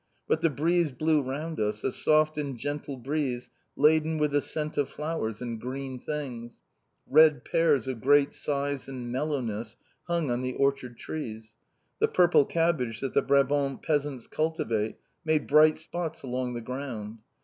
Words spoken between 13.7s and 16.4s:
peasants cultivate made bright spots